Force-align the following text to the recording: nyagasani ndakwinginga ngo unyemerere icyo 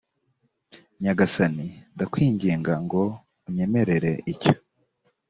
nyagasani 1.01 1.67
ndakwinginga 1.93 2.73
ngo 2.85 3.03
unyemerere 3.47 4.11
icyo 4.33 4.53